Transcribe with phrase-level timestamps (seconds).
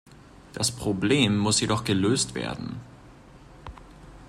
[0.53, 2.79] Das Problem muss jedoch gelöst werden.